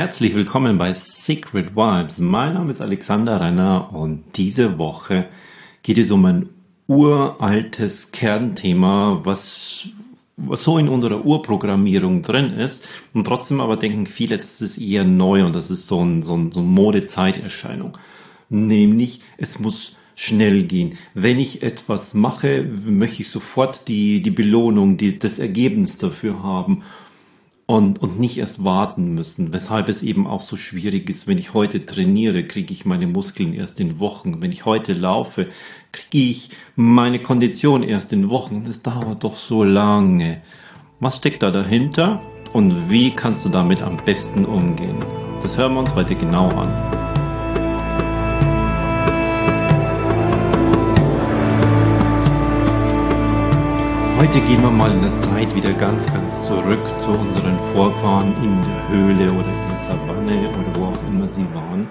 [0.00, 2.20] Herzlich willkommen bei Secret Vibes.
[2.20, 5.28] Mein Name ist Alexander Renner und diese Woche
[5.82, 6.48] geht es um ein
[6.86, 9.90] uraltes Kernthema, was,
[10.38, 12.88] was so in unserer Urprogrammierung drin ist.
[13.12, 16.34] Und trotzdem aber denken viele, das ist eher neu und das ist so ein, so
[16.34, 17.98] ein, so ein Modezeiterscheinung.
[18.48, 20.96] Nämlich, es muss schnell gehen.
[21.12, 26.84] Wenn ich etwas mache, möchte ich sofort die, die Belohnung, die, das Ergebnis dafür haben
[27.70, 31.28] und, und nicht erst warten müssen, weshalb es eben auch so schwierig ist.
[31.28, 34.42] Wenn ich heute trainiere, kriege ich meine Muskeln erst in Wochen.
[34.42, 35.46] Wenn ich heute laufe,
[35.92, 38.64] kriege ich meine Kondition erst in Wochen.
[38.66, 40.42] Das dauert doch so lange.
[40.98, 42.20] Was steckt da dahinter
[42.52, 44.96] und wie kannst du damit am besten umgehen?
[45.40, 46.99] Das hören wir uns heute genau an.
[54.20, 58.62] Heute gehen wir mal in der Zeit wieder ganz, ganz zurück zu unseren Vorfahren in
[58.62, 61.88] der Höhle oder in der Savanne oder wo auch immer sie waren.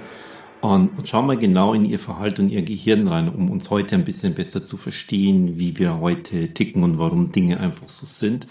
[0.61, 4.03] Und, schauen wir genau in ihr Verhalten und ihr Gehirn rein, um uns heute ein
[4.03, 8.45] bisschen besser zu verstehen, wie wir heute ticken und warum Dinge einfach so sind.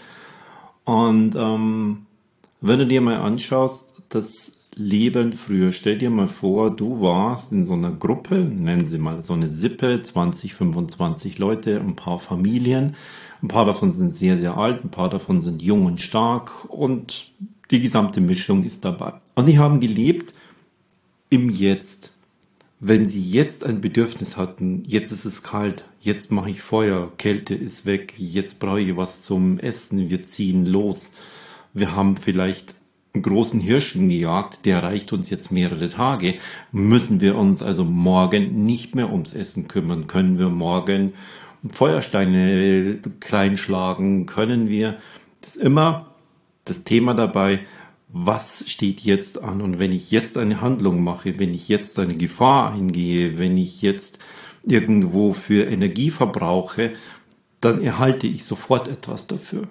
[0.83, 2.06] Und ähm,
[2.61, 7.64] wenn du dir mal anschaust, das Leben früher, stell dir mal vor, du warst in
[7.64, 12.97] so einer Gruppe, nennen sie mal so eine Sippe, 20, 25 Leute, ein paar Familien
[13.42, 17.33] ein paar davon sind sehr, sehr alt, ein paar davon sind jung und stark und
[17.70, 19.14] die gesamte Mischung ist dabei.
[19.34, 20.34] Und sie haben gelebt
[21.30, 22.12] im Jetzt.
[22.80, 27.55] Wenn sie jetzt ein Bedürfnis hatten, jetzt ist es kalt, jetzt mache ich Feuer, Kälte
[27.55, 31.11] ist weg, jetzt brauche ich was zum Essen, wir ziehen los.
[31.75, 32.77] Wir haben vielleicht
[33.14, 36.36] einen großen Hirschen gejagt, der reicht uns jetzt mehrere Tage.
[36.70, 40.06] Müssen wir uns also morgen nicht mehr ums Essen kümmern?
[40.06, 41.14] Können wir morgen
[41.70, 44.27] Feuersteine kleinschlagen?
[44.27, 44.98] Können wir?
[45.41, 46.14] Das ist immer
[46.64, 47.61] das Thema dabei,
[48.08, 49.61] was steht jetzt an?
[49.61, 53.83] Und wenn ich jetzt eine Handlung mache, wenn ich jetzt eine Gefahr eingehe, wenn ich
[53.83, 54.19] jetzt
[54.64, 56.92] irgendwo für Energie verbrauche,
[57.61, 59.62] dann erhalte ich sofort etwas dafür.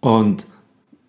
[0.00, 0.46] Und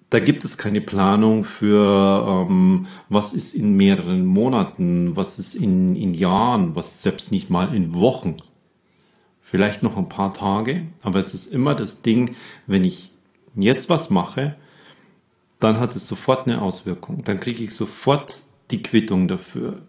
[0.09, 5.95] da gibt es keine Planung für, ähm, was ist in mehreren Monaten, was ist in,
[5.95, 8.37] in Jahren, was selbst nicht mal in Wochen
[9.49, 12.35] vielleicht noch ein paar Tage, aber es ist immer das Ding,
[12.67, 13.11] wenn ich
[13.55, 14.55] jetzt was mache,
[15.59, 17.23] dann hat es sofort eine Auswirkung.
[17.23, 19.81] Dann kriege ich sofort die Quittung dafür.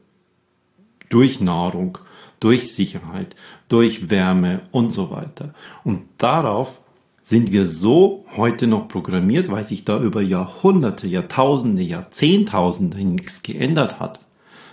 [1.09, 1.99] Durch Nahrung,
[2.39, 3.35] durch Sicherheit,
[3.69, 5.55] durch Wärme und so weiter.
[5.83, 6.81] Und darauf
[7.21, 13.99] sind wir so heute noch programmiert, weil sich da über Jahrhunderte, Jahrtausende, Jahrzehntausende nichts geändert
[13.99, 14.21] hat.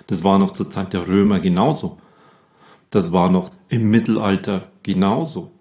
[0.07, 1.97] Das war noch zur Zeit der Römer genauso.
[2.91, 5.51] Das war noch im Mittelalter genauso.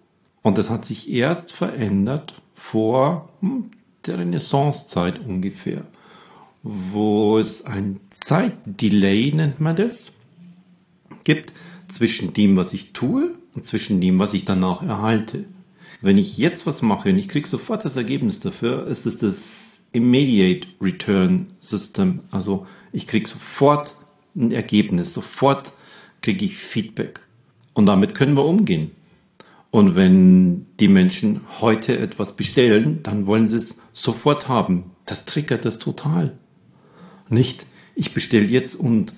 [0.43, 3.71] Und das hat sich erst verändert vor hm,
[4.07, 5.87] der Renaissancezeit ungefähr,
[6.63, 10.13] wo es ein Zeitdelay, nennt man das,
[11.25, 11.53] gibt
[11.89, 15.45] zwischen dem, was ich tue und zwischen dem, was ich danach erhalte.
[16.03, 19.81] Wenn ich jetzt was mache und ich kriege sofort das Ergebnis dafür, ist es das
[19.93, 22.21] Immediate Return System.
[22.31, 23.97] Also ich kriege sofort
[24.37, 25.73] ein Ergebnis, sofort
[26.21, 27.21] kriege ich Feedback.
[27.73, 28.91] Und damit können wir umgehen.
[29.75, 34.93] Und wenn die Menschen heute etwas bestellen, dann wollen sie es sofort haben.
[35.05, 36.39] Das triggert das total.
[37.29, 39.17] Nicht, ich bestelle jetzt und,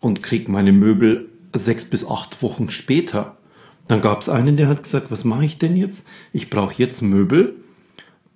[0.00, 3.36] und krieg meine Möbel sechs bis acht Wochen später.
[3.86, 6.06] Dann gab es einen, der hat gesagt, was mache ich denn jetzt?
[6.32, 7.56] Ich brauche jetzt Möbel.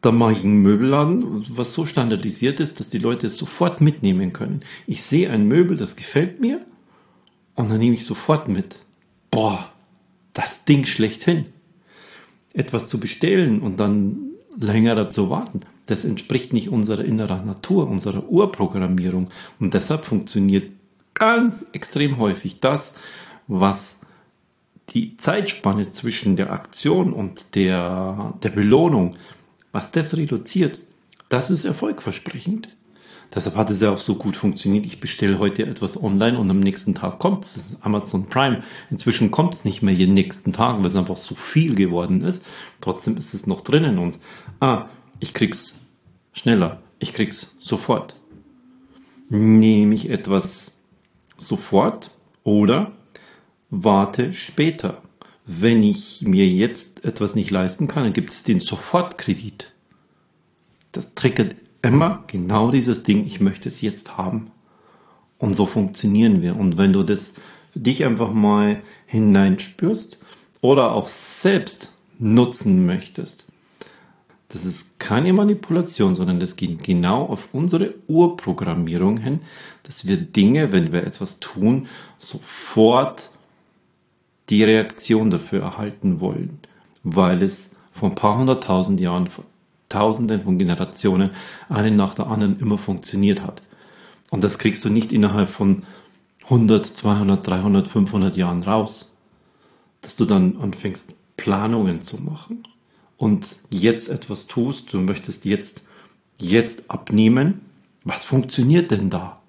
[0.03, 4.35] Dann mache ich einen Möbelladen, was so standardisiert ist, dass die Leute es sofort mitnehmen
[4.35, 4.61] können.
[4.87, 6.61] Ich sehe ein Möbel, das gefällt mir
[7.55, 8.79] und dann nehme ich sofort mit.
[9.31, 9.73] Boah,
[10.35, 11.47] das Ding schlechthin.
[12.55, 18.29] Etwas zu bestellen und dann länger dazu warten, das entspricht nicht unserer inneren Natur, unserer
[18.29, 19.29] Urprogrammierung.
[19.59, 20.71] Und deshalb funktioniert
[21.15, 22.95] ganz extrem häufig das,
[23.47, 23.99] was
[24.91, 29.17] die Zeitspanne zwischen der Aktion und der, der Belohnung,
[29.73, 30.79] was das reduziert,
[31.29, 32.69] das ist erfolgversprechend.
[33.35, 34.85] Deshalb hat es ja auch so gut funktioniert.
[34.85, 37.61] Ich bestelle heute etwas online und am nächsten Tag kommt es.
[37.81, 38.63] Amazon Prime.
[38.91, 42.45] Inzwischen kommt es nicht mehr jeden nächsten Tag, weil es einfach so viel geworden ist.
[42.81, 44.21] Trotzdem ist es noch drin in uns.
[44.61, 44.87] Ah,
[45.19, 45.81] ich krieg's
[46.35, 46.83] schneller.
[46.99, 48.17] Ich krieg's sofort.
[49.31, 50.73] Nehme ich etwas
[51.39, 52.11] sofort
[52.45, 52.93] oder
[53.71, 55.01] warte später.
[55.47, 59.73] Wenn ich mir jetzt etwas nicht leisten kann, dann gibt es den Sofortkredit.
[60.93, 64.51] Das triggert immer genau dieses Ding, ich möchte es jetzt haben.
[65.39, 66.57] Und so funktionieren wir.
[66.57, 67.35] Und wenn du das
[67.73, 70.19] für dich einfach mal hineinspürst
[70.61, 73.47] oder auch selbst nutzen möchtest,
[74.53, 79.41] Das ist keine Manipulation, sondern das geht genau auf unsere Urprogrammierung hin,
[79.83, 81.87] dass wir Dinge, wenn wir etwas tun,
[82.19, 83.31] sofort
[84.51, 86.59] die Reaktion dafür erhalten wollen,
[87.03, 89.31] weil es vor ein paar hunderttausend Jahren,
[89.93, 91.31] Tausenden von Generationen,
[91.69, 93.63] eine nach der anderen immer funktioniert hat.
[94.31, 95.83] Und das kriegst du nicht innerhalb von
[96.45, 99.13] 100, 200, 300, 500 Jahren raus,
[100.01, 102.63] dass du dann anfängst, Planungen zu machen
[103.17, 105.85] und jetzt etwas tust, du möchtest jetzt,
[106.39, 107.61] jetzt abnehmen,
[108.05, 109.43] was funktioniert denn da?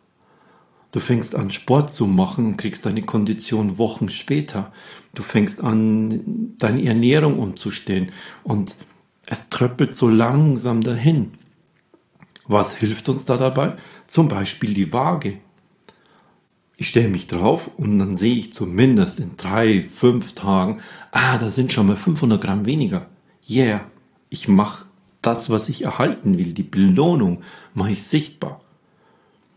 [0.91, 4.71] Du fängst an Sport zu machen und kriegst deine Kondition Wochen später.
[5.15, 8.11] Du fängst an deine Ernährung umzustellen
[8.43, 8.75] und
[9.25, 11.33] es tröppelt so langsam dahin.
[12.45, 13.77] Was hilft uns da dabei?
[14.07, 15.39] Zum Beispiel die Waage.
[16.75, 20.81] Ich stelle mich drauf und dann sehe ich zumindest in drei, fünf Tagen,
[21.11, 23.07] ah, da sind schon mal 500 Gramm weniger
[23.49, 23.85] yeah,
[24.29, 24.85] ich mache
[25.21, 27.43] das, was ich erhalten will, die Belohnung
[27.73, 28.61] mache ich sichtbar.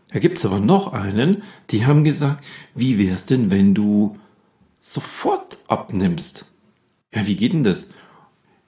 [0.09, 4.17] Da gibt's aber noch einen, die haben gesagt, wie wär's denn, wenn du
[4.79, 6.45] sofort abnimmst?
[7.13, 7.89] Ja, wie geht denn das?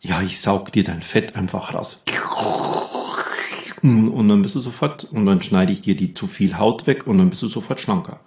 [0.01, 2.01] Ja, ich saug dir dein Fett einfach raus.
[3.81, 7.07] Und dann bist du sofort, und dann schneide ich dir die zu viel Haut weg
[7.07, 8.19] und dann bist du sofort schlanker.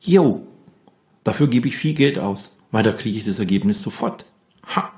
[0.00, 0.46] Jo,
[1.24, 4.24] dafür gebe ich viel Geld aus, weil da kriege ich das Ergebnis sofort.
[4.74, 4.92] Ha!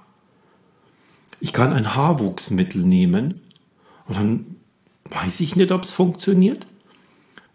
[1.40, 3.40] Ich kann ein Haarwuchsmittel nehmen
[4.06, 4.56] und dann
[5.10, 6.66] weiß ich nicht, ob es funktioniert.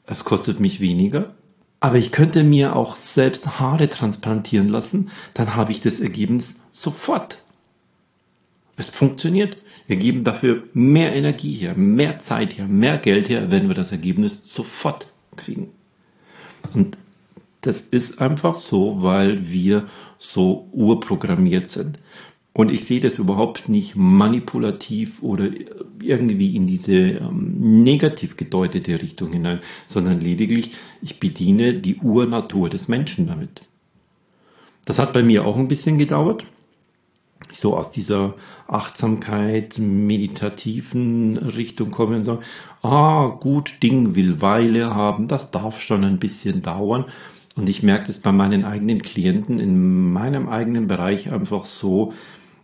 [0.07, 1.35] Es kostet mich weniger.
[1.79, 7.44] Aber ich könnte mir auch selbst Haare transplantieren lassen, dann habe ich das Ergebnis sofort.
[8.77, 9.57] Es funktioniert.
[9.87, 13.91] Wir geben dafür mehr Energie her, mehr Zeit her, mehr Geld her, wenn wir das
[13.91, 15.69] Ergebnis sofort kriegen.
[16.73, 16.97] Und
[17.61, 19.85] das ist einfach so, weil wir
[20.17, 21.99] so urprogrammiert sind.
[22.53, 25.49] Und ich sehe das überhaupt nicht manipulativ oder
[26.01, 32.87] irgendwie in diese ähm, negativ gedeutete Richtung hinein, sondern lediglich, ich bediene die Urnatur des
[32.87, 33.63] Menschen damit.
[34.85, 36.45] Das hat bei mir auch ein bisschen gedauert.
[37.57, 38.33] So aus dieser
[38.67, 42.43] Achtsamkeit, meditativen Richtung kommen und sagen,
[42.81, 47.05] ah, gut, Ding will Weile haben, das darf schon ein bisschen dauern.
[47.55, 52.13] Und ich merke das bei meinen eigenen Klienten in meinem eigenen Bereich einfach so,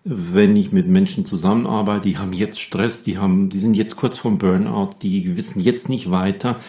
[0.04, 4.18] wenn ich mit Menschen zusammenarbeite, die haben jetzt Stress, die haben, die sind jetzt kurz
[4.18, 6.60] vorm Burnout, die wissen jetzt nicht weiter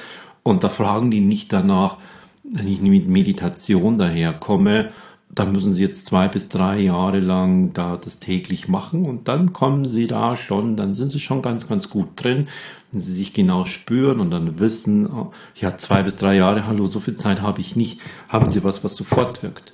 [0.42, 1.96] und da fragen die nicht danach,
[2.44, 4.90] wenn ich mit Meditation daherkomme,
[5.34, 9.52] dann müssen sie jetzt zwei bis drei Jahre lang da das täglich machen und dann
[9.54, 12.48] kommen sie da schon, dann sind sie schon ganz, ganz gut drin,
[12.90, 16.86] wenn sie sich genau spüren und dann wissen, oh, ja, zwei bis drei Jahre, hallo,
[16.86, 19.72] so viel Zeit habe ich nicht, haben sie was, was sofort wirkt.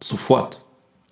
[0.00, 0.60] Sofort.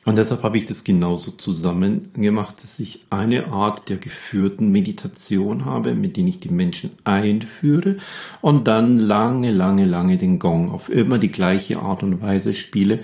[0.05, 5.65] Und deshalb habe ich das genauso zusammen gemacht, dass ich eine Art der geführten Meditation
[5.65, 7.97] habe, mit denen ich die Menschen einführe
[8.43, 13.01] und dann lange, lange, lange den Gong auf immer die gleiche Art und Weise spiele,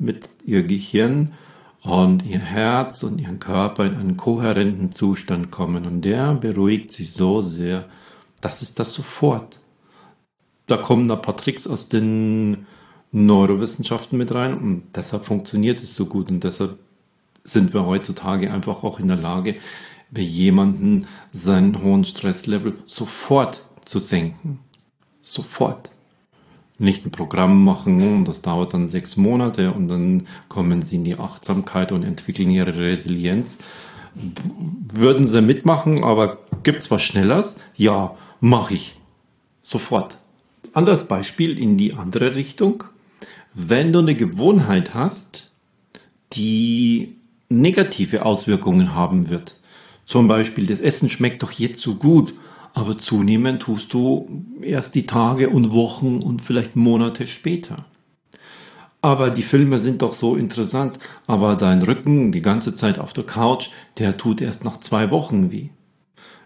[0.00, 1.32] mit ihr Gehirn
[1.82, 5.86] und ihr Herz und ihren Körper in einen kohärenten Zustand kommen.
[5.86, 7.86] Und der beruhigt sich so sehr,
[8.40, 9.60] dass es das sofort.
[10.66, 12.66] Da kommen ein paar Tricks aus den
[13.12, 16.78] Neurowissenschaften mit rein und deshalb funktioniert es so gut und deshalb
[17.42, 19.56] sind wir heutzutage einfach auch in der Lage,
[20.10, 24.60] bei jemanden seinen hohen Stresslevel sofort zu senken.
[25.20, 25.90] Sofort.
[26.78, 31.04] Nicht ein Programm machen und das dauert dann sechs Monate und dann kommen sie in
[31.04, 33.58] die Achtsamkeit und entwickeln ihre Resilienz.
[34.14, 37.60] Würden sie mitmachen, aber gibt's was Schnelleres?
[37.76, 38.96] Ja, mache ich.
[39.62, 40.18] Sofort.
[40.72, 42.84] Anderes Beispiel in die andere Richtung.
[43.54, 45.50] Wenn du eine Gewohnheit hast,
[46.32, 47.16] die
[47.48, 49.56] negative Auswirkungen haben wird,
[50.04, 52.34] zum Beispiel das Essen schmeckt doch jetzt so gut,
[52.74, 57.84] aber zunehmend tust du erst die Tage und Wochen und vielleicht Monate später.
[59.02, 63.24] Aber die Filme sind doch so interessant, aber dein Rücken die ganze Zeit auf der
[63.24, 65.70] Couch, der tut erst nach zwei Wochen weh.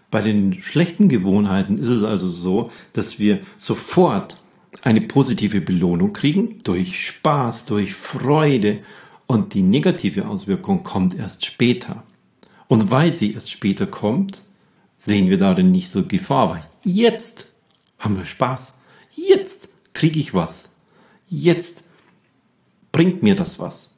[0.09, 4.37] Bei den schlechten Gewohnheiten ist es also so, dass wir sofort
[4.81, 8.79] eine positive Belohnung kriegen durch Spaß, durch Freude
[9.27, 12.03] und die negative Auswirkung kommt erst später.
[12.67, 14.43] Und weil sie erst später kommt,
[14.97, 17.51] sehen wir darin nicht so Gefahr, weil jetzt
[17.99, 18.77] haben wir Spaß,
[19.15, 20.69] jetzt kriege ich was,
[21.27, 21.83] jetzt
[22.91, 23.93] bringt mir das was.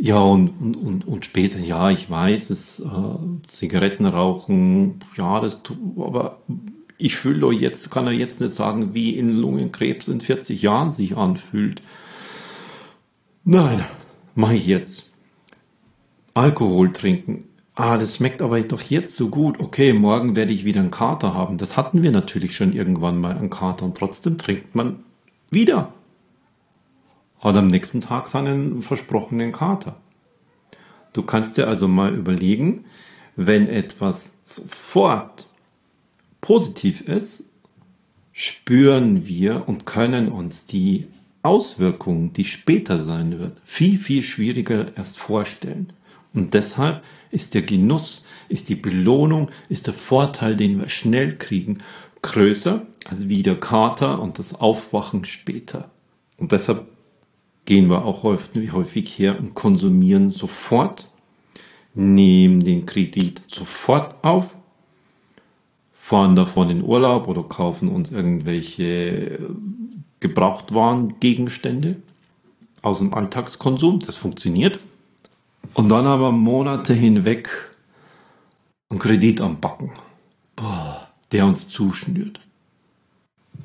[0.00, 2.84] Ja, und, und, und später, ja, ich weiß, es, äh,
[3.52, 5.62] Zigaretten rauchen, ja, das,
[5.96, 6.40] aber
[6.98, 10.90] ich fühle euch jetzt, kann er jetzt nicht sagen, wie in Lungenkrebs in 40 Jahren
[10.92, 11.82] sich anfühlt.
[13.44, 13.84] Nein,
[14.34, 15.10] mache ich jetzt.
[16.34, 17.44] Alkohol trinken.
[17.74, 19.60] ah, das schmeckt aber doch jetzt so gut.
[19.60, 21.58] Okay, morgen werde ich wieder einen Kater haben.
[21.58, 25.04] Das hatten wir natürlich schon irgendwann mal einen Kater und trotzdem trinkt man
[25.50, 25.92] wieder.
[27.40, 29.96] Hat am nächsten Tag seinen versprochenen Kater.
[31.12, 32.84] Du kannst dir also mal überlegen,
[33.36, 35.47] wenn etwas sofort
[36.48, 37.44] positiv ist,
[38.32, 41.06] spüren wir und können uns die
[41.42, 45.92] Auswirkungen, die später sein wird, viel, viel schwieriger erst vorstellen.
[46.32, 51.78] Und deshalb ist der Genuss, ist die Belohnung, ist der Vorteil, den wir schnell kriegen,
[52.22, 55.90] größer als wie der Kater und das Aufwachen später.
[56.38, 56.86] Und deshalb
[57.66, 61.10] gehen wir auch häufig, häufig her und konsumieren sofort,
[61.92, 64.57] nehmen den Kredit sofort auf,
[66.08, 69.50] fahren davon in Urlaub oder kaufen uns irgendwelche
[70.20, 71.96] Gebrauchtwarengegenstände
[72.80, 74.00] aus dem Alltagskonsum.
[74.00, 74.78] Das funktioniert.
[75.74, 77.50] Und dann aber Monate hinweg
[78.88, 79.90] einen Kredit am Backen,
[81.30, 82.40] der uns zuschnürt.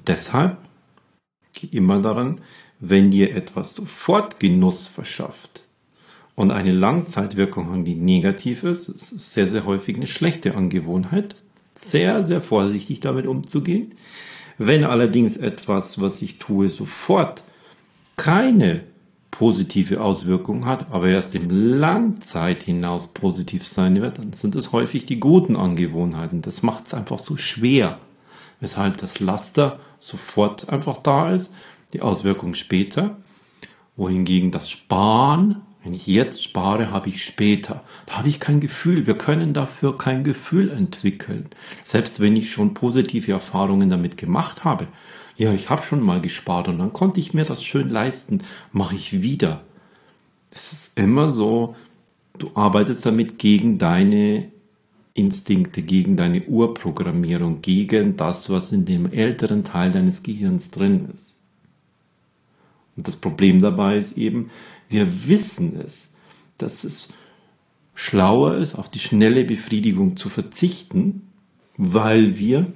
[0.06, 0.58] Deshalb
[1.54, 2.42] geh immer daran,
[2.82, 5.64] wenn dir etwas sofort Genuss verschafft
[6.36, 11.38] und eine Langzeitwirkung hat, die negativ ist, ist sehr, sehr häufig eine schlechte Angewohnheit.
[11.74, 13.96] Sehr, sehr vorsichtig damit umzugehen.
[14.58, 17.44] Wenn allerdings etwas, was ich tue, sofort
[18.15, 18.84] keine
[19.32, 25.06] positive Auswirkungen hat, aber erst im Langzeit hinaus positiv sein wird, dann sind es häufig
[25.06, 26.44] die guten Angewohnheiten.
[26.44, 27.98] Das macht es einfach so schwer,
[28.60, 31.51] weshalb das Laster sofort einfach da ist,
[31.94, 33.18] die Auswirkung später,
[33.96, 37.84] wohingegen das Sparen, wenn ich jetzt spare, habe ich später.
[38.06, 39.06] Da habe ich kein Gefühl.
[39.06, 41.50] Wir können dafür kein Gefühl entwickeln.
[41.84, 44.88] Selbst wenn ich schon positive Erfahrungen damit gemacht habe,
[45.36, 48.96] ja, ich habe schon mal gespart und dann konnte ich mir das schön leisten, mache
[48.96, 49.62] ich wieder.
[50.52, 51.75] Es ist immer so,
[52.38, 54.52] du arbeitest damit gegen deine
[55.16, 61.38] Instinkte, gegen deine Urprogrammierung, gegen das, was in dem älteren Teil deines Gehirns drin ist.
[62.96, 64.52] Und das Problem dabei ist eben,
[64.94, 66.14] wir wissen es,
[66.58, 67.10] dass es
[67.96, 71.30] schlauer ist, auf die schnelle Befriedigung zu verzichten,
[71.78, 72.72] weil wir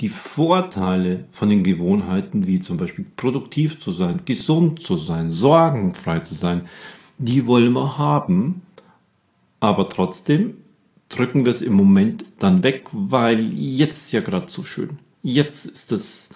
[0.00, 6.20] die Vorteile von den Gewohnheiten, wie zum Beispiel produktiv zu sein, gesund zu sein, sorgenfrei
[6.20, 6.66] zu sein,
[7.18, 8.62] die wollen wir haben,
[9.60, 10.54] aber trotzdem
[11.10, 14.98] drücken wir es im Moment dann weg, weil jetzt ist ja gerade so schön.
[15.22, 16.30] Jetzt ist es,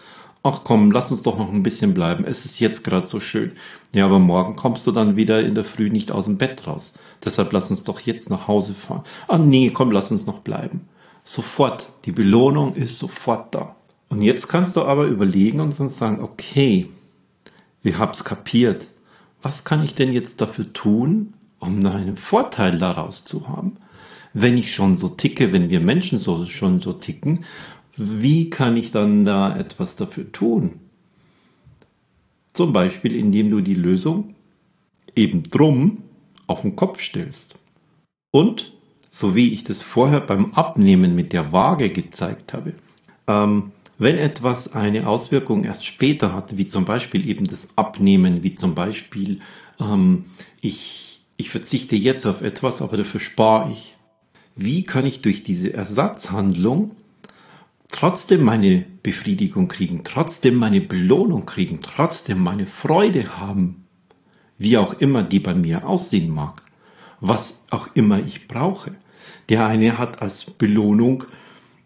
[0.45, 2.25] ach komm, lass uns doch noch ein bisschen bleiben.
[2.25, 3.53] Es ist jetzt gerade so schön.
[3.93, 6.93] Ja, aber morgen kommst du dann wieder in der Früh nicht aus dem Bett raus.
[7.25, 9.05] Deshalb lass uns doch jetzt nach Hause fahren.
[9.27, 10.83] Ah nee, komm, lass uns noch bleiben.
[11.25, 11.89] Sofort.
[12.05, 13.75] Die Belohnung ist sofort da.
[14.11, 16.91] Und jetzt kannst du aber überlegen und sagen, okay,
[17.83, 18.87] ich hab's kapiert.
[19.41, 23.79] Was kann ich denn jetzt dafür tun, um einen Vorteil daraus zu haben?
[24.35, 27.45] Wenn ich schon so ticke, wenn wir Menschen so, schon so ticken,
[27.97, 30.81] wie kann ich dann da etwas dafür tun?
[32.53, 34.35] Zum Beispiel, indem du die Lösung
[35.17, 36.03] eben drum
[36.47, 37.57] auf den Kopf stellst.
[38.31, 38.73] Und
[39.11, 42.75] so wie ich das vorher beim Abnehmen mit der Waage gezeigt habe.
[43.29, 48.57] Ähm, wenn etwas eine Auswirkung erst später hat, wie zum Beispiel eben das Abnehmen, wie
[48.57, 49.41] zum Beispiel
[49.79, 50.25] ähm,
[50.61, 53.97] ich, ich verzichte jetzt auf etwas, aber dafür spare ich.
[54.57, 56.93] Wie kann ich durch diese Ersatzhandlung
[57.88, 63.85] trotzdem meine Befriedigung kriegen, trotzdem meine Belohnung kriegen, trotzdem meine Freude haben,
[64.59, 66.62] wie auch immer die bei mir aussehen mag,
[67.21, 68.95] was auch immer ich brauche.
[69.49, 71.25] Der eine hat als Belohnung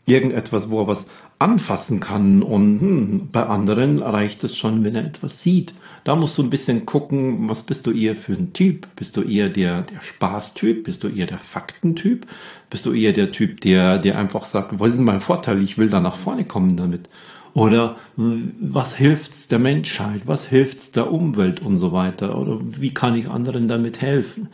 [0.07, 1.07] irgendetwas, wo er was
[1.39, 5.73] anfassen kann und hm, bei anderen reicht es schon, wenn er etwas sieht.
[6.03, 8.89] Da musst du ein bisschen gucken, was bist du eher für ein Typ?
[8.97, 10.85] Bist du eher der, der Spaßtyp?
[10.85, 12.27] Bist du eher der Faktentyp?
[12.71, 15.63] Bist du eher der Typ, der, der einfach sagt, was ist mein Vorteil?
[15.63, 17.09] Ich will da nach vorne kommen damit.
[17.55, 20.23] Oder was hilft's der Menschheit?
[20.27, 22.39] Was hilft's der Umwelt und so weiter?
[22.39, 24.49] Oder wie kann ich anderen damit helfen?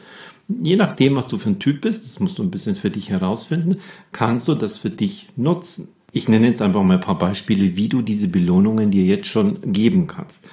[0.48, 3.08] Je nachdem, was du für ein Typ bist, das musst du ein bisschen für dich
[3.08, 3.78] herausfinden,
[4.12, 5.88] kannst du das für dich nutzen.
[6.16, 9.72] Ich nenne jetzt einfach mal ein paar Beispiele, wie du diese Belohnungen dir jetzt schon
[9.72, 10.46] geben kannst.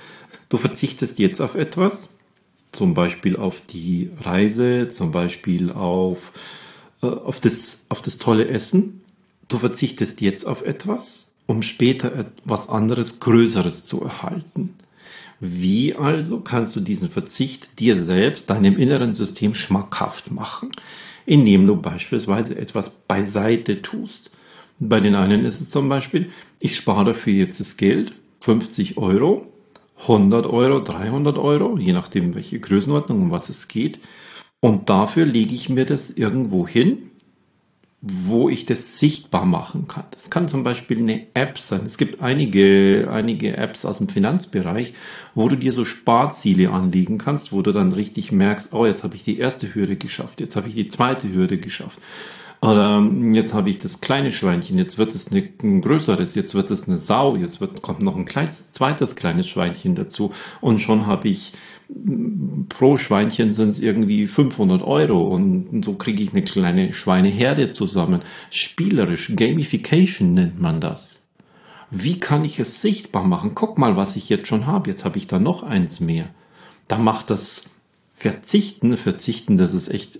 [0.49, 2.09] Du verzichtest jetzt auf etwas,
[2.71, 6.33] zum Beispiel auf die Reise, zum Beispiel auf,
[7.03, 9.01] äh, auf, das, auf das tolle Essen.
[9.49, 14.73] Du verzichtest jetzt auf etwas, um später etwas anderes, Größeres zu erhalten.
[15.39, 20.71] Wie also kannst du diesen Verzicht dir selbst, deinem inneren System schmackhaft machen,
[21.27, 24.31] indem du beispielsweise etwas beiseite tust.
[24.83, 29.45] Bei den einen ist es zum Beispiel, ich spare dafür jetzt das Geld, 50 Euro,
[30.01, 33.99] 100 Euro, 300 Euro, je nachdem welche Größenordnung, um was es geht.
[34.59, 37.11] Und dafür lege ich mir das irgendwo hin,
[38.01, 40.05] wo ich das sichtbar machen kann.
[40.09, 41.81] Das kann zum Beispiel eine App sein.
[41.85, 44.95] Es gibt einige, einige Apps aus dem Finanzbereich,
[45.35, 49.15] wo du dir so Sparziele anlegen kannst, wo du dann richtig merkst, oh, jetzt habe
[49.15, 51.99] ich die erste Hürde geschafft, jetzt habe ich die zweite Hürde geschafft.
[52.61, 56.53] Oder ähm, jetzt habe ich das kleine Schweinchen, jetzt wird es eine, ein größeres, jetzt
[56.53, 60.79] wird es eine Sau, jetzt wird, kommt noch ein kleines, zweites kleines Schweinchen dazu und
[60.79, 61.53] schon habe ich
[62.69, 68.21] pro Schweinchen sind es irgendwie 500 Euro und so kriege ich eine kleine Schweineherde zusammen.
[68.49, 71.21] Spielerisch, Gamification nennt man das.
[71.89, 73.55] Wie kann ich es sichtbar machen?
[73.55, 74.89] Guck mal, was ich jetzt schon habe.
[74.89, 76.29] Jetzt habe ich da noch eins mehr.
[76.87, 77.63] Da macht das
[78.21, 80.19] Verzichten, Verzichten, das ist echt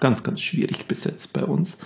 [0.00, 1.78] ganz, ganz schwierig besetzt bei uns.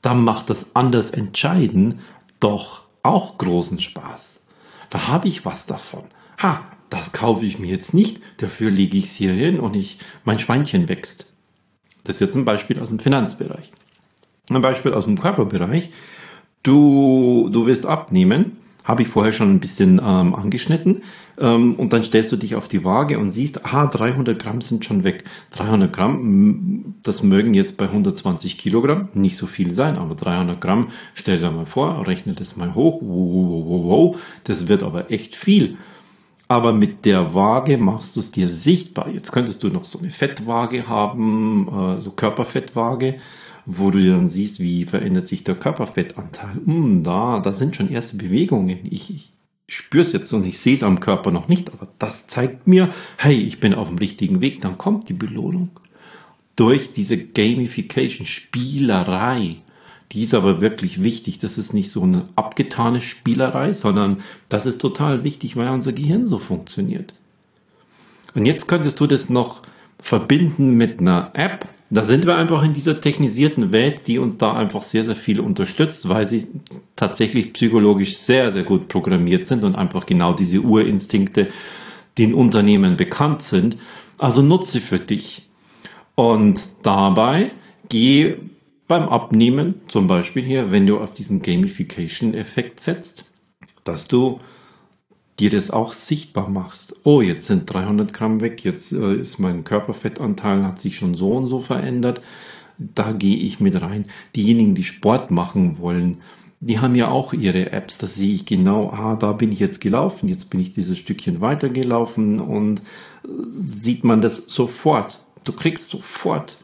[0.00, 2.00] Da macht das anders entscheiden
[2.40, 4.40] doch auch großen Spaß.
[4.88, 6.04] Da habe ich was davon.
[6.38, 9.98] Ha, das kaufe ich mir jetzt nicht, dafür lege ich es hier hin und ich,
[10.24, 11.26] mein Schweinchen wächst.
[12.04, 13.70] Das ist jetzt ein Beispiel aus dem Finanzbereich.
[14.48, 15.90] Ein Beispiel aus dem Körperbereich.
[16.62, 21.02] Du, du wirst abnehmen, habe ich vorher schon ein bisschen ähm, angeschnitten.
[21.38, 24.84] Ähm, und dann stellst du dich auf die Waage und siehst, aha, 300 Gramm sind
[24.84, 25.24] schon weg.
[25.50, 30.88] 300 Gramm, das mögen jetzt bei 120 Kilogramm nicht so viel sein, aber 300 Gramm,
[31.14, 35.10] stell dir mal vor, rechne das mal hoch, wow, wow, wow, wow, das wird aber
[35.10, 35.78] echt viel
[36.46, 39.08] aber mit der Waage machst du es dir sichtbar.
[39.08, 43.16] Jetzt könntest du noch so eine Fettwaage haben, äh, so Körperfettwaage,
[43.66, 46.56] wo du dann siehst, wie verändert sich der Körperfettanteil.
[46.64, 48.78] Hm, da, da sind schon erste Bewegungen.
[48.90, 49.32] Ich, ich
[49.68, 52.92] spüre es jetzt und ich sehe es am Körper noch nicht, aber das zeigt mir,
[53.16, 55.70] hey, ich bin auf dem richtigen Weg, dann kommt die Belohnung.
[56.56, 59.56] Durch diese Gamification, Spielerei,
[60.12, 61.40] die ist aber wirklich wichtig.
[61.40, 64.18] Das ist nicht so eine abgetane Spielerei, sondern
[64.48, 67.14] das ist total wichtig, weil unser Gehirn so funktioniert.
[68.34, 69.62] Und jetzt könntest du das noch
[69.98, 71.68] verbinden mit einer App.
[71.94, 75.38] Da sind wir einfach in dieser technisierten Welt, die uns da einfach sehr, sehr viel
[75.38, 76.44] unterstützt, weil sie
[76.96, 81.50] tatsächlich psychologisch sehr, sehr gut programmiert sind und einfach genau diese Urinstinkte
[82.18, 83.76] den Unternehmen bekannt sind.
[84.18, 85.48] Also nutze für dich.
[86.16, 87.52] Und dabei
[87.88, 88.38] geh
[88.88, 93.30] beim Abnehmen zum Beispiel hier, wenn du auf diesen Gamification-Effekt setzt,
[93.84, 94.40] dass du
[95.38, 96.94] dir das auch sichtbar machst.
[97.04, 101.32] Oh, jetzt sind 300 Gramm weg, jetzt äh, ist mein Körperfettanteil hat sich schon so
[101.32, 102.20] und so verändert.
[102.78, 104.06] Da gehe ich mit rein.
[104.34, 106.22] Diejenigen, die Sport machen wollen,
[106.60, 107.98] die haben ja auch ihre Apps.
[107.98, 111.40] Da sehe ich genau, ah, da bin ich jetzt gelaufen, jetzt bin ich dieses Stückchen
[111.40, 115.20] weitergelaufen und äh, sieht man das sofort.
[115.44, 116.58] Du kriegst sofort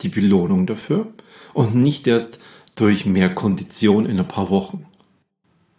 [0.00, 1.08] die Belohnung dafür
[1.52, 2.40] und nicht erst
[2.76, 4.86] durch mehr Kondition in ein paar Wochen,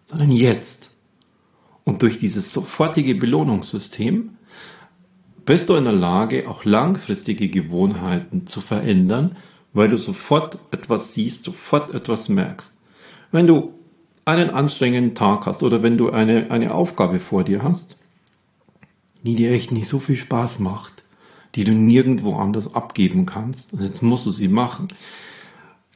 [0.06, 0.91] sondern jetzt.
[1.84, 4.32] Und durch dieses sofortige Belohnungssystem
[5.46, 9.36] bist du in der Lage, auch langfristige Gewohnheiten zu verändern,
[9.74, 12.78] weil du sofort etwas siehst, sofort etwas merkst.
[13.32, 13.74] Wenn du
[14.26, 17.98] einen anstrengenden Tag hast oder wenn du eine, eine Aufgabe vor dir hast,
[19.24, 21.04] die dir echt nicht so viel Spaß macht,
[21.56, 24.90] die du nirgendwo anders abgeben kannst, und jetzt musst du sie machen,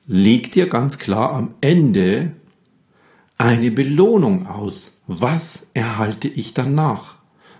[0.08, 2.32] leg dir ganz klar am Ende
[3.38, 4.98] eine Belohnung aus.
[5.08, 7.16] Was erhalte ich danach?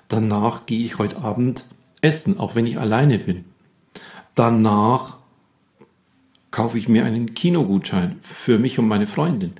[0.08, 1.66] Danach gehe ich heute Abend
[2.02, 3.46] essen, auch wenn ich alleine bin.
[4.36, 5.18] Danach
[6.52, 9.54] kaufe ich mir einen Kinogutschein für mich und meine Freundin.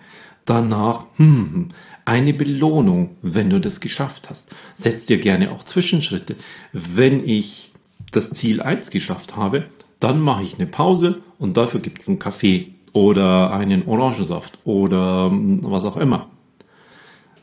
[0.46, 1.70] Danach hm,
[2.06, 4.50] eine Belohnung, wenn du das geschafft hast.
[4.76, 6.36] Setz dir gerne auch Zwischenschritte.
[6.72, 7.74] Wenn ich
[8.12, 9.66] das Ziel 1 geschafft habe,
[10.00, 15.30] dann mache ich eine Pause und dafür gibt es einen Kaffee oder einen Orangensaft oder
[15.30, 16.30] hm, was auch immer.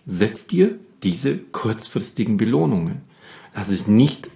[0.06, 3.02] Setz dir diese kurzfristigen Belohnungen.
[3.54, 4.30] Das ist nicht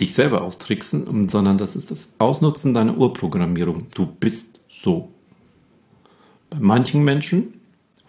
[0.00, 3.88] dich selber austricksen, sondern das ist das Ausnutzen deiner Urprogrammierung.
[3.92, 5.10] Du bist so.
[6.48, 7.59] Bei manchen Menschen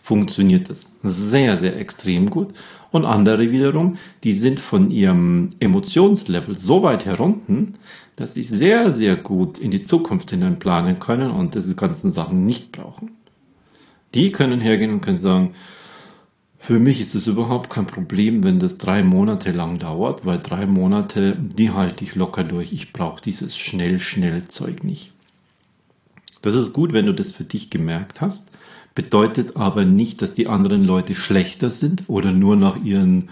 [0.01, 2.53] funktioniert das sehr, sehr extrem gut
[2.91, 7.75] und andere wiederum, die sind von ihrem Emotionslevel so weit herunten,
[8.15, 12.45] dass sie sehr, sehr gut in die Zukunft hinein planen können und diese ganzen Sachen
[12.45, 13.11] nicht brauchen.
[14.13, 15.53] Die können hergehen und können sagen,
[16.57, 20.67] für mich ist es überhaupt kein Problem, wenn das drei Monate lang dauert, weil drei
[20.67, 22.71] Monate, die halte ich locker durch.
[22.71, 25.11] Ich brauche dieses schnell, schnell Zeug nicht.
[26.43, 28.50] Das ist gut, wenn du das für dich gemerkt hast
[28.95, 33.29] bedeutet aber nicht, dass die anderen Leute schlechter sind oder nur nach ihren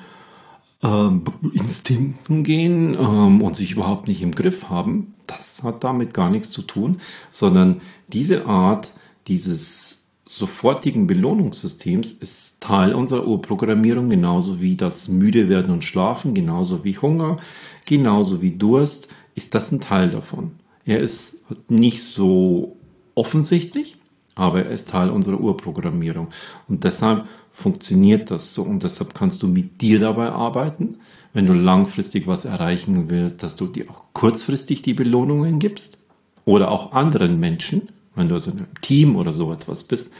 [0.81, 5.13] ähm, Instinkten gehen ähm, und sich überhaupt nicht im Griff haben.
[5.27, 6.99] Das hat damit gar nichts zu tun,
[7.31, 8.93] sondern diese Art
[9.27, 16.83] dieses sofortigen Belohnungssystems ist Teil unserer Urprogrammierung, genauso wie das müde werden und schlafen, genauso
[16.83, 17.37] wie Hunger,
[17.85, 20.51] genauso wie Durst, ist das ein Teil davon.
[20.85, 22.77] Er ist nicht so
[23.15, 23.97] offensichtlich,
[24.39, 26.29] aber er ist Teil unserer Urprogrammierung.
[26.69, 30.97] Und deshalb funktioniert das so und deshalb kannst du mit dir dabei arbeiten,
[31.33, 35.97] wenn du langfristig was erreichen willst, dass du dir auch kurzfristig die Belohnungen gibst
[36.45, 40.13] oder auch anderen Menschen, wenn du also in einem Team oder so etwas bist,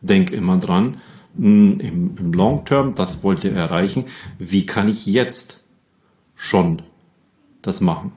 [0.00, 0.96] denk immer dran,
[1.36, 4.06] hm, im, im Long Term, das wollte er erreichen,
[4.38, 5.62] wie kann ich jetzt
[6.34, 6.82] schon
[7.62, 8.12] das machen?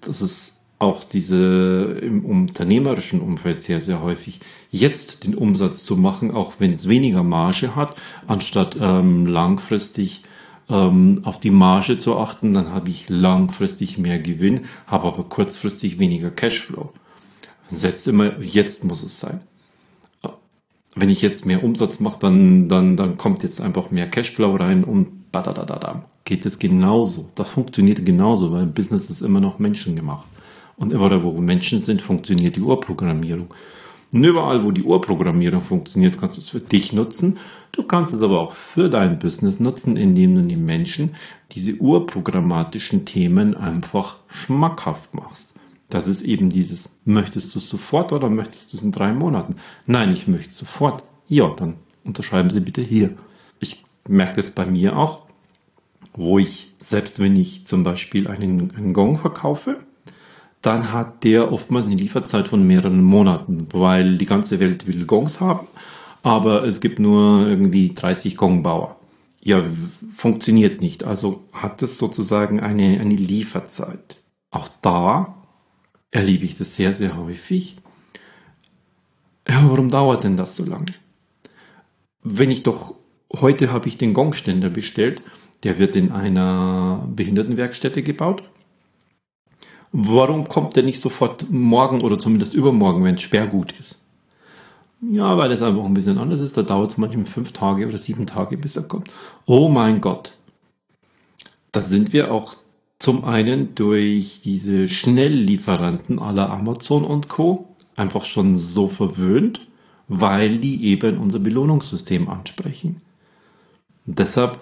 [0.00, 6.30] Das ist auch diese im unternehmerischen Umfeld sehr, sehr häufig, jetzt den Umsatz zu machen,
[6.30, 7.94] auch wenn es weniger Marge hat,
[8.26, 10.22] anstatt ähm, langfristig
[10.68, 15.98] ähm, auf die Marge zu achten, dann habe ich langfristig mehr Gewinn, habe aber kurzfristig
[15.98, 16.92] weniger Cashflow.
[17.68, 19.40] Setzt immer, jetzt muss es sein.
[20.98, 24.82] Wenn ich jetzt mehr Umsatz mache, dann, dann, dann kommt jetzt einfach mehr Cashflow rein
[24.82, 26.04] und badadadadam.
[26.24, 27.28] Geht es genauso.
[27.34, 30.26] Das funktioniert genauso, weil Business ist immer noch menschengemacht.
[30.76, 33.48] Und überall, wo Menschen sind, funktioniert die Urprogrammierung.
[34.12, 37.38] Und überall, wo die Urprogrammierung funktioniert, kannst du es für dich nutzen.
[37.72, 41.14] Du kannst es aber auch für dein Business nutzen, indem du den Menschen
[41.52, 45.54] diese urprogrammatischen Themen einfach schmackhaft machst.
[45.88, 49.56] Das ist eben dieses, möchtest du es sofort oder möchtest du es in drei Monaten?
[49.86, 51.04] Nein, ich möchte es sofort.
[51.28, 53.16] Ja, dann unterschreiben Sie bitte hier.
[53.60, 55.26] Ich merke das bei mir auch,
[56.14, 59.85] wo ich, selbst wenn ich zum Beispiel einen, einen Gong verkaufe,
[60.66, 65.40] dann hat der oftmals eine Lieferzeit von mehreren Monaten, weil die ganze Welt will Gongs
[65.40, 65.68] haben,
[66.24, 68.96] aber es gibt nur irgendwie 30 Gongbauer.
[69.40, 69.62] Ja,
[70.16, 71.04] funktioniert nicht.
[71.04, 74.24] Also hat es sozusagen eine, eine Lieferzeit.
[74.50, 75.36] Auch da
[76.10, 77.76] erlebe ich das sehr, sehr häufig.
[79.48, 80.86] Ja, warum dauert denn das so lange?
[82.24, 82.96] Wenn ich doch,
[83.32, 85.22] heute habe ich den Gongständer bestellt,
[85.62, 88.42] der wird in einer Behindertenwerkstätte gebaut
[89.98, 94.04] Warum kommt der nicht sofort morgen oder zumindest übermorgen, wenn es Sperrgut ist?
[95.00, 96.54] Ja, weil es einfach ein bisschen anders ist.
[96.54, 99.10] Da dauert es manchmal fünf Tage oder sieben Tage, bis er kommt.
[99.46, 100.36] Oh mein Gott.
[101.72, 102.56] Da sind wir auch
[102.98, 107.66] zum einen durch diese Schnelllieferanten aller Amazon und Co.
[107.96, 109.66] einfach schon so verwöhnt,
[110.08, 113.00] weil die eben unser Belohnungssystem ansprechen.
[114.06, 114.60] Und deshalb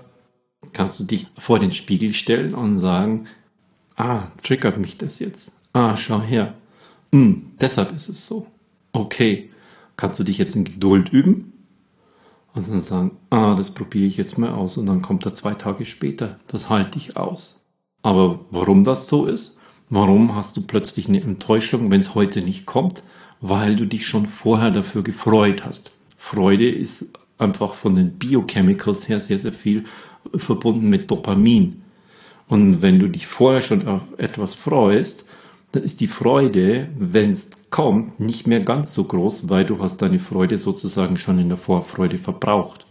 [0.73, 3.27] kannst du dich vor den Spiegel stellen und sagen,
[3.96, 5.54] Ah, triggert mich das jetzt.
[5.72, 6.54] Ah, schau her.
[7.12, 8.46] Hm, deshalb ist es so.
[8.92, 9.50] Okay.
[9.96, 11.52] Kannst du dich jetzt in Geduld üben?
[12.54, 14.76] Und dann sagen, ah, das probiere ich jetzt mal aus.
[14.76, 16.38] Und dann kommt er zwei Tage später.
[16.46, 17.57] Das halte ich aus.
[18.02, 19.57] Aber warum das so ist?
[19.90, 23.02] Warum hast du plötzlich eine Enttäuschung, wenn es heute nicht kommt?
[23.40, 25.90] Weil du dich schon vorher dafür gefreut hast.
[26.16, 29.85] Freude ist einfach von den Biochemicals her sehr, sehr viel
[30.35, 31.83] verbunden mit Dopamin.
[32.55, 35.25] Und wenn du dich vorher schon auf etwas freust,
[35.73, 39.97] dann ist die Freude, wenn es kommt, nicht mehr ganz so groß, weil du hast
[40.03, 42.87] deine Freude sozusagen schon in der Vorfreude verbraucht.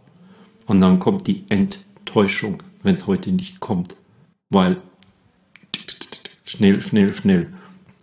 [0.66, 3.96] Und dann kommt die Enttäuschung, wenn es heute nicht kommt.
[4.50, 4.82] Weil
[6.44, 7.54] schnell, schnell, schnell.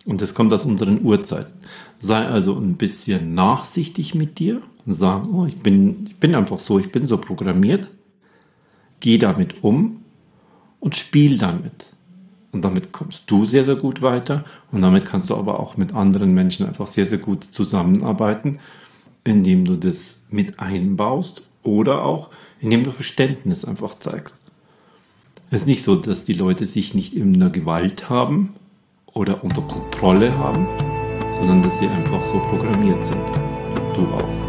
[0.07, 1.53] Und das kommt aus unseren Uhrzeiten.
[1.99, 6.59] Sei also ein bisschen nachsichtig mit dir und sag, oh, ich bin, ich bin einfach
[6.59, 7.91] so, ich bin so programmiert.
[9.01, 10.00] Geh damit um
[10.81, 11.87] und spiel damit.
[12.53, 15.95] Und damit kommst du sehr, sehr gut weiter und damit kannst du aber auch mit
[15.95, 18.59] anderen Menschen einfach sehr, sehr gut zusammenarbeiten,
[19.23, 24.37] indem du das mit einbaust oder auch indem du Verständnis einfach zeigst.
[25.51, 28.55] Es ist nicht so, dass die Leute sich nicht in der Gewalt haben
[29.07, 30.67] oder unter Kontrolle haben,
[31.39, 33.19] sondern dass sie einfach so programmiert sind.
[33.95, 34.40] Du auch.